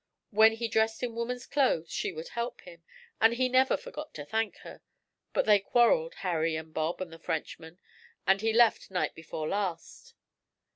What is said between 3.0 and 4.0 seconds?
and he never